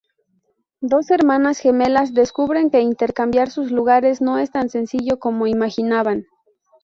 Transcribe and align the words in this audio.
Dos 0.81 1.11
hermanas 1.11 1.59
gemelas 1.59 2.15
descubren 2.15 2.71
que 2.71 2.81
intercambiar 2.81 3.51
sus 3.51 3.69
lugares 3.71 4.19
no 4.19 4.39
es 4.39 4.49
tan 4.49 4.67
sencillo 4.71 5.19
como 5.19 5.45
imaginaban. 5.45 6.25